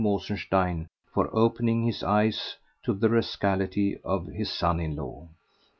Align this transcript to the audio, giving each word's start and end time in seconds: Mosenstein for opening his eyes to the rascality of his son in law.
Mosenstein 0.03 0.87
for 1.13 1.29
opening 1.31 1.83
his 1.83 2.01
eyes 2.01 2.57
to 2.81 2.91
the 2.95 3.07
rascality 3.07 3.99
of 4.03 4.25
his 4.25 4.49
son 4.51 4.79
in 4.79 4.95
law. 4.95 5.29